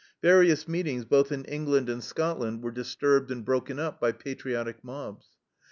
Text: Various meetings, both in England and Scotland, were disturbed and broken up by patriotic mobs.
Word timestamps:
Various 0.23 0.67
meetings, 0.67 1.05
both 1.05 1.31
in 1.31 1.45
England 1.45 1.87
and 1.87 2.03
Scotland, 2.03 2.63
were 2.63 2.71
disturbed 2.71 3.29
and 3.29 3.45
broken 3.45 3.77
up 3.77 4.01
by 4.01 4.11
patriotic 4.13 4.83
mobs. 4.83 5.27